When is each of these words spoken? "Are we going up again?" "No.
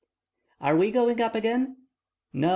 "Are 0.59 0.75
we 0.75 0.89
going 0.89 1.21
up 1.21 1.35
again?" 1.35 1.77
"No. 2.33 2.49